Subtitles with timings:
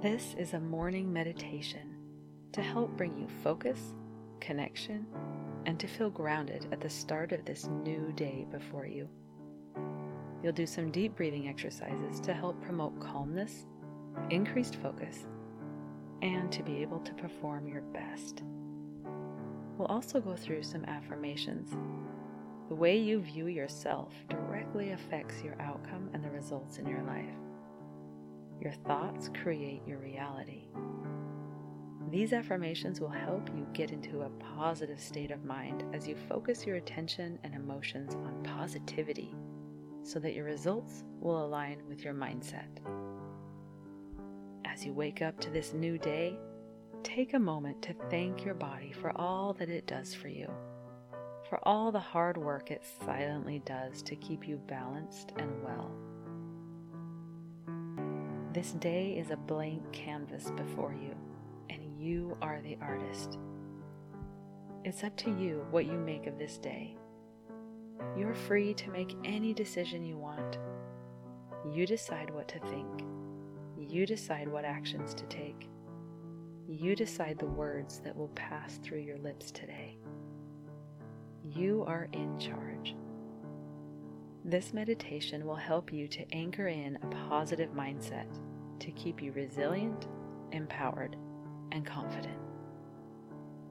[0.00, 1.96] This is a morning meditation
[2.52, 3.80] to help bring you focus,
[4.38, 5.04] connection,
[5.66, 9.08] and to feel grounded at the start of this new day before you.
[10.40, 13.66] You'll do some deep breathing exercises to help promote calmness,
[14.30, 15.26] increased focus,
[16.22, 18.44] and to be able to perform your best.
[19.76, 21.76] We'll also go through some affirmations.
[22.68, 27.34] The way you view yourself directly affects your outcome and the results in your life.
[28.60, 30.68] Your thoughts create your reality.
[32.10, 36.64] These affirmations will help you get into a positive state of mind as you focus
[36.64, 39.34] your attention and emotions on positivity
[40.02, 42.78] so that your results will align with your mindset.
[44.64, 46.38] As you wake up to this new day,
[47.02, 50.50] take a moment to thank your body for all that it does for you,
[51.48, 55.90] for all the hard work it silently does to keep you balanced and well.
[58.58, 61.14] This day is a blank canvas before you,
[61.70, 63.38] and you are the artist.
[64.84, 66.96] It's up to you what you make of this day.
[68.16, 70.58] You're free to make any decision you want.
[71.72, 73.04] You decide what to think.
[73.78, 75.68] You decide what actions to take.
[76.66, 79.98] You decide the words that will pass through your lips today.
[81.44, 82.96] You are in charge.
[84.44, 88.26] This meditation will help you to anchor in a positive mindset
[88.80, 90.06] to keep you resilient,
[90.52, 91.16] empowered,
[91.72, 92.38] and confident.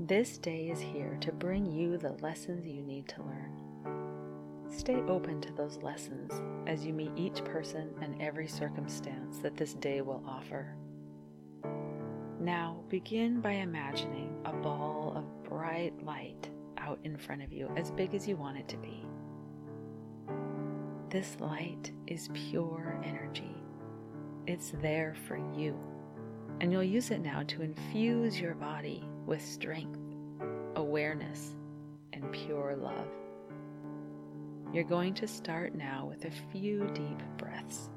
[0.00, 3.68] This day is here to bring you the lessons you need to learn.
[4.70, 6.30] Stay open to those lessons
[6.66, 10.76] as you meet each person and every circumstance that this day will offer.
[12.40, 17.90] Now begin by imagining a ball of bright light out in front of you, as
[17.90, 19.04] big as you want it to be.
[21.10, 23.57] This light is pure energy.
[24.48, 25.78] It's there for you,
[26.62, 30.00] and you'll use it now to infuse your body with strength,
[30.74, 31.54] awareness,
[32.14, 33.10] and pure love.
[34.72, 37.90] You're going to start now with a few deep breaths.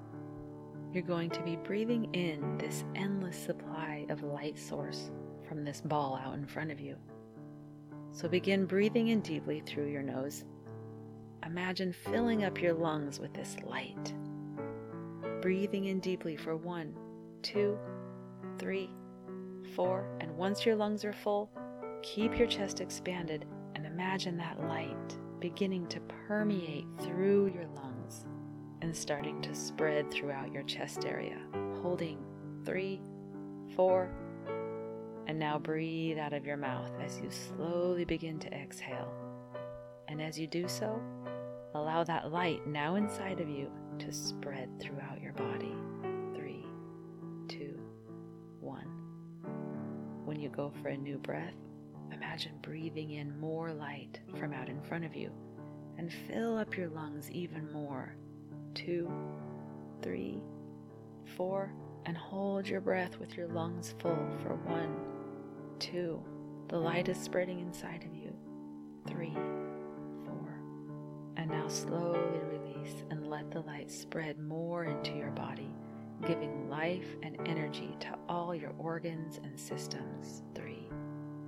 [0.92, 5.10] You're going to be breathing in this endless supply of light source
[5.48, 6.98] from this ball out in front of you.
[8.12, 10.44] So begin breathing in deeply through your nose.
[11.46, 14.14] Imagine filling up your lungs with this light.
[15.42, 16.94] Breathing in deeply for one,
[17.42, 17.76] two,
[18.60, 18.92] three,
[19.76, 21.50] four, and once your lungs are full,
[22.04, 28.28] keep your chest expanded and imagine that light beginning to permeate through your lungs
[28.84, 31.40] and starting to spread throughout your chest area.
[31.82, 32.20] Holding
[32.64, 33.02] three,
[33.76, 34.12] four,
[35.26, 39.12] and now breathe out of your mouth as you slowly begin to exhale.
[40.08, 41.02] And as you do so,
[41.74, 45.76] allow that light now inside of you to spread throughout your body.
[46.36, 46.66] Three,
[47.48, 47.80] two,
[48.60, 48.88] one.
[50.26, 51.56] When you go for a new breath,
[52.12, 55.32] Imagine breathing in more light from out in front of you
[55.98, 58.16] and fill up your lungs even more.
[58.74, 59.12] Two,
[60.02, 60.42] three,
[61.36, 61.74] four,
[62.06, 64.96] and hold your breath with your lungs full for one,
[65.80, 66.22] two.
[66.68, 68.34] The light is spreading inside of you.
[69.08, 69.34] Three,
[70.26, 70.60] four.
[71.38, 72.61] And now slowly release
[73.10, 75.74] and let the light spread more into your body,
[76.26, 80.44] giving life and energy to all your organs and systems.
[80.56, 80.88] Three,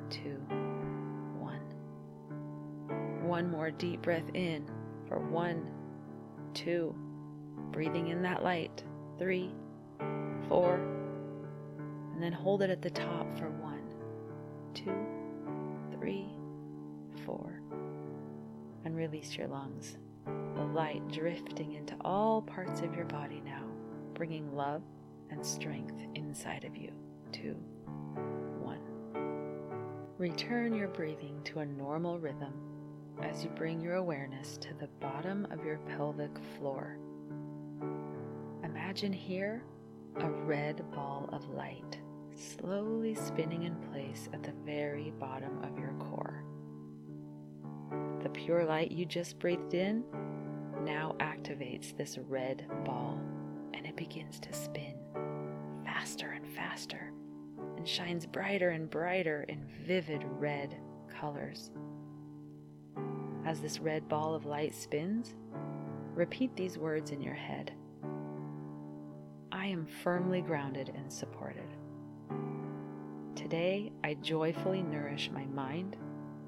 [0.10, 0.38] two,
[1.40, 1.62] one.
[3.24, 4.70] One more deep breath in
[5.08, 5.72] for one,
[6.54, 6.96] two,
[7.72, 8.84] breathing in that light,
[9.18, 9.52] three,
[10.48, 10.76] four,
[12.14, 13.84] and then hold it at the top for one,
[14.74, 15.06] two,
[15.98, 16.28] three,
[17.26, 17.62] four,
[18.86, 19.98] and release your lungs.
[20.26, 23.64] The light drifting into all parts of your body now,
[24.14, 24.82] bringing love
[25.30, 26.92] and strength inside of you.
[27.32, 27.56] Two,
[28.62, 28.80] one.
[30.18, 32.54] Return your breathing to a normal rhythm
[33.22, 36.98] as you bring your awareness to the bottom of your pelvic floor.
[38.64, 39.64] Imagine here
[40.18, 42.00] a red ball of light
[42.36, 46.44] slowly spinning in place at the very bottom of your core.
[48.34, 50.04] Pure light you just breathed in
[50.84, 53.20] now activates this red ball
[53.74, 54.96] and it begins to spin
[55.86, 57.12] faster and faster
[57.78, 60.76] and shines brighter and brighter in vivid red
[61.08, 61.72] colors.
[63.46, 65.36] As this red ball of light spins,
[66.14, 67.74] repeat these words in your head
[69.52, 71.68] I am firmly grounded and supported.
[73.36, 75.96] Today, I joyfully nourish my mind,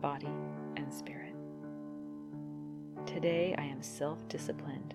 [0.01, 0.29] body.
[3.15, 4.93] Today, I am self disciplined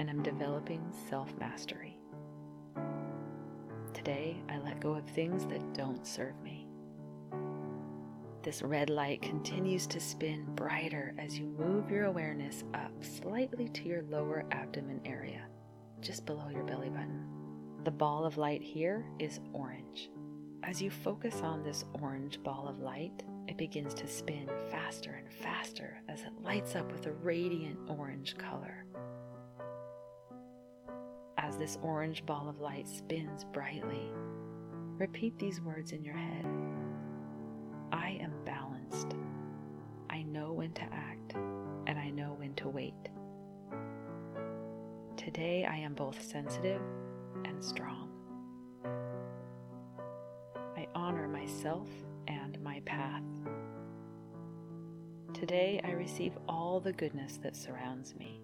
[0.00, 1.96] and am developing self mastery.
[3.94, 6.66] Today, I let go of things that don't serve me.
[8.42, 13.84] This red light continues to spin brighter as you move your awareness up slightly to
[13.84, 15.46] your lower abdomen area,
[16.00, 17.24] just below your belly button.
[17.84, 20.10] The ball of light here is orange.
[20.64, 25.32] As you focus on this orange ball of light, it begins to spin faster and
[25.32, 28.84] faster as it lights up with a radiant orange color.
[31.38, 34.10] As this orange ball of light spins brightly,
[34.98, 36.44] repeat these words in your head
[37.92, 39.14] I am balanced.
[40.10, 41.34] I know when to act,
[41.86, 43.10] and I know when to wait.
[45.16, 46.82] Today I am both sensitive
[47.44, 48.10] and strong.
[50.76, 51.86] I honor myself
[55.40, 58.42] Today I receive all the goodness that surrounds me.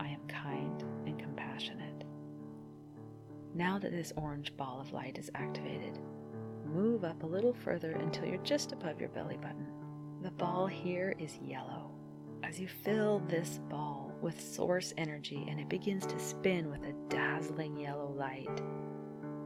[0.00, 2.02] I am kind and compassionate.
[3.54, 6.00] Now that this orange ball of light is activated,
[6.66, 9.68] move up a little further until you're just above your belly button.
[10.20, 11.92] The ball here is yellow.
[12.42, 16.94] As you fill this ball with source energy and it begins to spin with a
[17.08, 18.60] dazzling yellow light,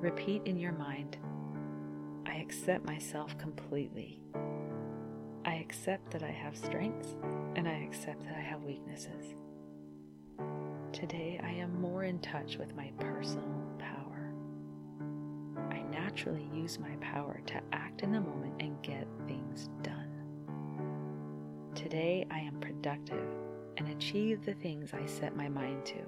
[0.00, 1.18] repeat in your mind
[2.24, 4.22] I accept myself completely.
[5.64, 7.16] Accept that I have strengths
[7.56, 9.34] and I accept that I have weaknesses.
[10.92, 14.30] Today I am more in touch with my personal power.
[15.70, 20.10] I naturally use my power to act in the moment and get things done.
[21.74, 23.26] Today I am productive
[23.78, 26.04] and achieve the things I set my mind to.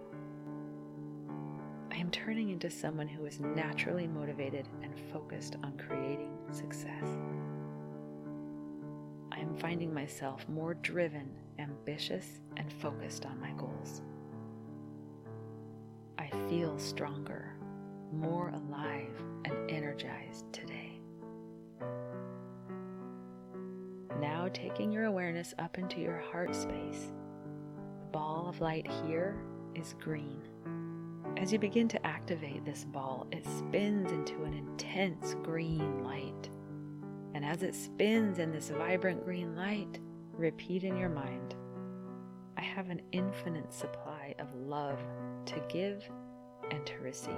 [1.91, 7.09] I am turning into someone who is naturally motivated and focused on creating success.
[9.59, 14.03] Finding myself more driven, ambitious, and focused on my goals.
[16.19, 17.57] I feel stronger,
[18.13, 21.01] more alive, and energized today.
[24.21, 27.13] Now, taking your awareness up into your heart space,
[28.01, 29.37] the ball of light here
[29.75, 30.43] is green.
[31.37, 36.51] As you begin to activate this ball, it spins into an intense green light.
[37.37, 40.01] And as it spins in this vibrant green light,
[40.33, 41.55] repeat in your mind
[42.57, 44.99] I have an infinite supply of love
[45.45, 46.03] to give
[46.71, 47.35] and to receive.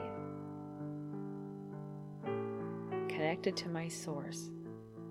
[3.08, 4.52] Connected to my source,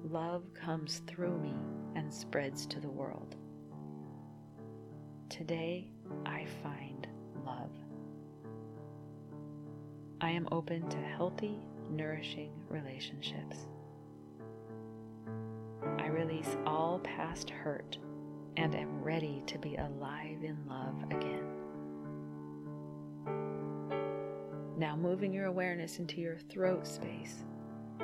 [0.05, 1.53] love comes through me
[1.95, 3.35] and spreads to the world.
[5.27, 5.91] Today,
[6.25, 7.05] I find
[7.45, 7.71] love.
[10.21, 13.67] I am open to healthy, nourishing relationships.
[16.27, 17.97] Release all past hurt
[18.57, 21.47] and am ready to be alive in love again.
[24.77, 27.45] Now, moving your awareness into your throat space,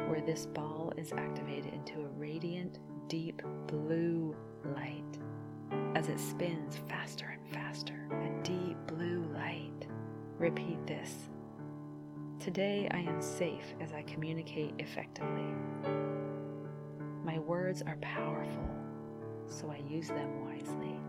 [0.07, 2.79] where this ball is activated into a radiant,
[3.09, 4.33] deep blue
[4.73, 5.19] light.
[5.93, 9.85] As it spins faster and faster, a deep blue light.
[10.37, 11.13] Repeat this.
[12.39, 15.53] Today I am safe as I communicate effectively.
[17.23, 18.69] My words are powerful,
[19.47, 20.99] so I use them wisely.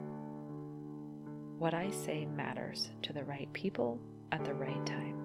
[1.59, 3.99] What I say matters to the right people
[4.31, 5.17] at the right time.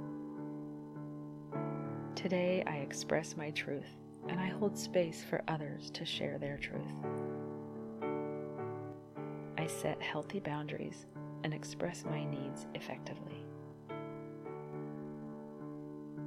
[2.15, 3.97] Today I express my truth
[4.29, 6.91] and I hold space for others to share their truth.
[9.59, 11.05] I set healthy boundaries
[11.43, 13.45] and express my needs effectively.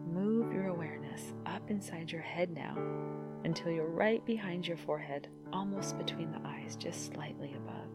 [0.07, 2.77] Move your awareness up inside your head now
[3.45, 7.89] until you're right behind your forehead, almost between the eyes, just slightly above.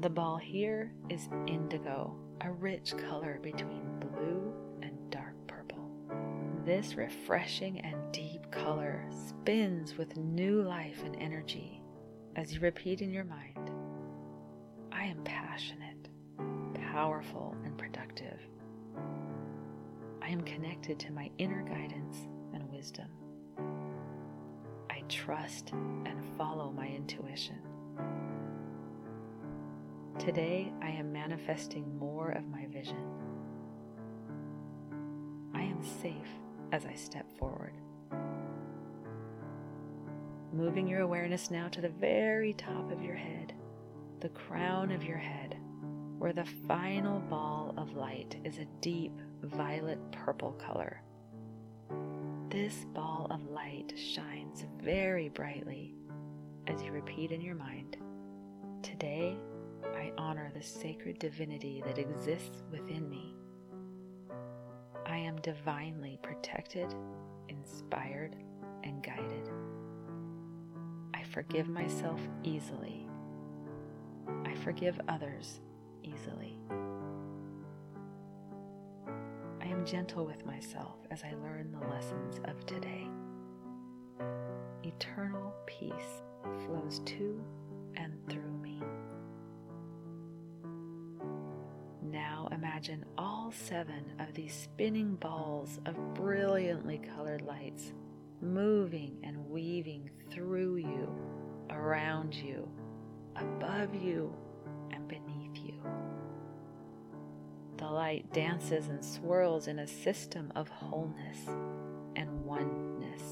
[0.00, 4.52] The ball here is indigo, a rich color between blue
[4.82, 5.88] and dark purple.
[6.64, 11.82] This refreshing and deep color spins with new life and energy
[12.36, 13.70] as you repeat in your mind
[14.90, 16.08] I am passionate,
[16.92, 18.38] powerful, and productive.
[20.20, 22.16] I am connected to my inner guidance
[22.54, 23.08] and wisdom.
[25.02, 27.58] I trust and follow my intuition.
[30.18, 33.02] Today, I am manifesting more of my vision.
[35.54, 36.14] I am safe
[36.70, 37.74] as I step forward.
[40.52, 43.54] Moving your awareness now to the very top of your head,
[44.20, 45.56] the crown of your head,
[46.18, 51.02] where the final ball of light is a deep violet purple color.
[52.52, 55.94] This ball of light shines very brightly
[56.66, 57.96] as you repeat in your mind
[58.82, 59.38] Today,
[59.94, 63.34] I honor the sacred divinity that exists within me.
[65.06, 66.94] I am divinely protected,
[67.48, 68.36] inspired,
[68.84, 69.48] and guided.
[71.14, 73.08] I forgive myself easily.
[74.44, 75.62] I forgive others
[76.02, 76.58] easily.
[79.84, 83.08] Gentle with myself as I learn the lessons of today.
[84.84, 86.22] Eternal peace
[86.64, 87.42] flows to
[87.96, 88.80] and through me.
[92.00, 97.92] Now imagine all seven of these spinning balls of brilliantly colored lights
[98.40, 101.08] moving and weaving through you,
[101.70, 102.68] around you,
[103.36, 104.32] above you,
[108.02, 111.38] light dances and swirls in a system of wholeness
[112.16, 113.22] and oneness.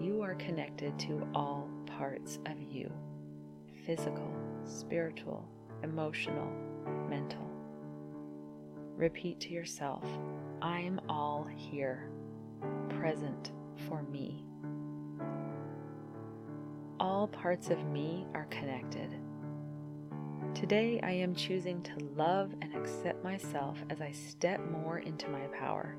[0.00, 2.90] You are connected to all parts of you
[3.86, 4.28] physical,
[4.64, 5.48] spiritual,
[5.84, 6.50] emotional,
[7.08, 7.48] mental.
[8.96, 10.04] Repeat to yourself
[10.60, 12.10] I'm all here,
[12.88, 13.52] present
[13.86, 14.44] for me.
[16.98, 19.14] All parts of me are connected.
[20.54, 25.46] Today I am choosing to love and accept myself as I step more into my
[25.48, 25.96] power.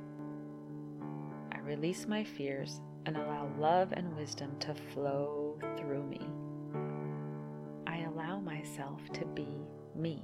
[1.52, 6.22] I release my fears and allow love and wisdom to flow through me.
[7.86, 9.50] I allow myself to be
[9.94, 10.24] me.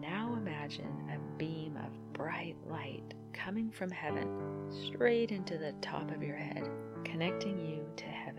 [0.00, 4.28] Now imagine a beam of bright light coming from heaven
[4.68, 6.68] straight into the top of your head,
[7.04, 8.35] connecting you to heaven.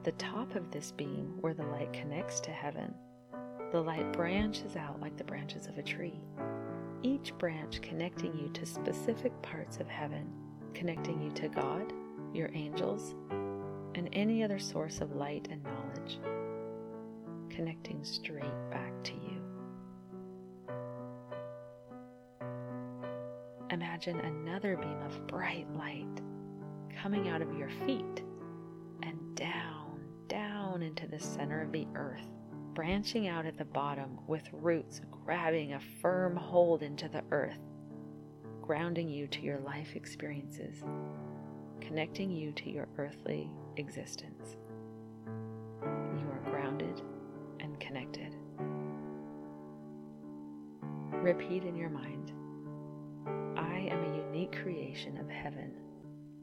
[0.00, 2.94] At the top of this beam, where the light connects to heaven,
[3.70, 6.18] the light branches out like the branches of a tree,
[7.02, 10.26] each branch connecting you to specific parts of heaven,
[10.72, 11.92] connecting you to God,
[12.32, 13.14] your angels,
[13.94, 16.18] and any other source of light and knowledge,
[17.50, 19.42] connecting straight back to you.
[23.70, 26.22] Imagine another beam of bright light
[27.02, 28.22] coming out of your feet
[29.02, 29.69] and down, down
[30.90, 32.26] into the center of the earth,
[32.74, 37.60] branching out at the bottom with roots grabbing a firm hold into the earth,
[38.60, 40.82] grounding you to your life experiences,
[41.80, 44.56] connecting you to your earthly existence.
[45.84, 47.00] You are grounded
[47.60, 48.34] and connected.
[51.12, 52.32] Repeat in your mind
[53.56, 55.72] I am a unique creation of heaven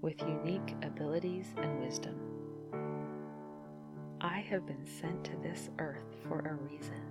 [0.01, 2.36] with unique abilities and wisdom.
[4.19, 7.03] I have been sent to this earth for a reason.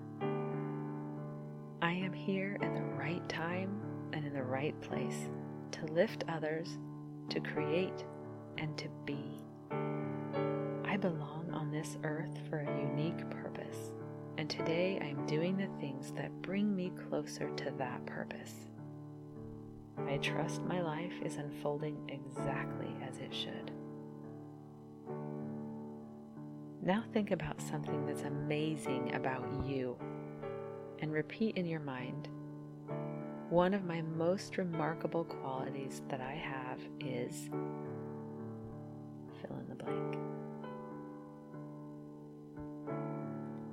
[1.81, 3.81] I am here at the right time
[4.13, 5.29] and in the right place
[5.71, 6.79] to lift others,
[7.29, 8.05] to create,
[8.59, 9.23] and to be.
[9.71, 13.93] I belong on this earth for a unique purpose,
[14.37, 18.55] and today I am doing the things that bring me closer to that purpose.
[20.09, 23.71] I trust my life is unfolding exactly as it should.
[26.87, 29.97] Now think about something that's amazing about you
[31.01, 32.29] and repeat in your mind
[33.51, 37.51] one of my most remarkable qualities that I have is
[39.41, 40.17] fill in the blank.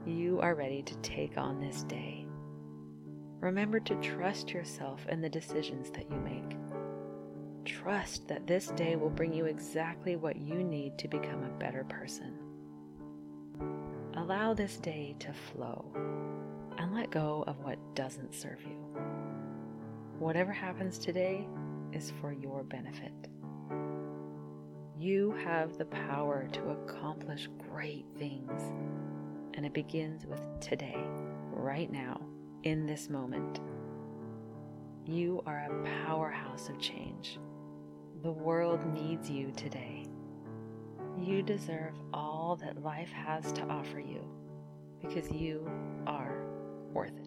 [0.08, 2.26] You are ready to take on this day.
[3.42, 6.58] Remember to trust yourself and the decisions that you make.
[7.64, 11.84] Trust that this day will bring you exactly what you need to become a better
[11.84, 12.43] person.
[14.24, 15.84] Allow this day to flow
[16.78, 18.78] and let go of what doesn't serve you.
[20.18, 21.46] Whatever happens today
[21.92, 23.12] is for your benefit.
[24.98, 28.62] You have the power to accomplish great things,
[29.56, 31.04] and it begins with today,
[31.52, 32.22] right now,
[32.64, 33.60] in this moment.
[35.06, 37.40] You are a powerhouse of change.
[38.22, 40.03] The world needs you today.
[41.20, 44.24] You deserve all that life has to offer you
[45.02, 45.70] because you
[46.08, 46.44] are
[46.94, 47.23] worth it.